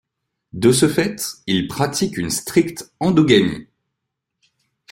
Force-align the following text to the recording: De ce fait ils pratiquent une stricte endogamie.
De 0.53 0.71
ce 0.71 0.89
fait 0.89 1.21
ils 1.45 1.67
pratiquent 1.67 2.17
une 2.17 2.31
stricte 2.31 2.91
endogamie. 2.99 3.67